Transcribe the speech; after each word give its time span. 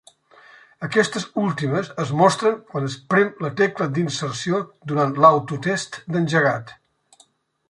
Aquestes 0.85 1.25
últimes 1.41 1.91
es 2.05 2.13
mostren 2.21 2.57
quan 2.71 2.87
es 2.89 2.95
prem 3.13 3.29
la 3.47 3.53
tecla 3.61 3.89
d'inserció 3.99 4.63
durant 4.93 5.15
l'autotest 5.23 6.03
d'engegat. 6.17 6.79